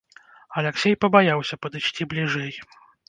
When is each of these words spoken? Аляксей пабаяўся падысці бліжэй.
Аляксей 0.61 0.95
пабаяўся 1.05 1.59
падысці 1.67 2.09
бліжэй. 2.15 2.51